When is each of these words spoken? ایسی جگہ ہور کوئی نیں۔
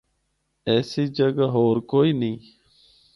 ایسی 0.69 1.03
جگہ 1.17 1.45
ہور 1.53 1.77
کوئی 1.91 2.11
نیں۔ 2.19 2.37